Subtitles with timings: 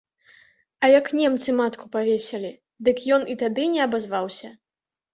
[0.85, 2.51] А як немцы матку павесілі,
[2.91, 4.57] дык ён і тады не абазваўся?